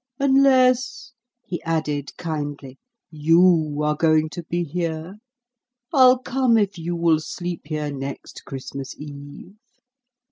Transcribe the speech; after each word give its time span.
Unless," 0.17 1.13
he 1.45 1.61
added 1.61 2.17
kindly, 2.17 2.79
"YOU 3.11 3.83
are 3.83 3.95
going 3.95 4.29
to 4.29 4.41
be 4.41 4.63
here. 4.63 5.17
I'll 5.93 6.17
come 6.17 6.57
if 6.57 6.75
you 6.79 6.95
will 6.95 7.19
sleep 7.19 7.67
here 7.67 7.91
next 7.91 8.43
Christmas 8.43 8.95
Eve." 8.97 9.57